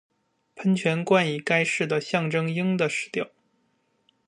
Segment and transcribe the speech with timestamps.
[0.55, 3.29] 喷泉冠以该市的象征鹰的石雕。